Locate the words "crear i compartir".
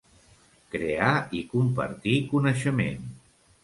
0.75-2.19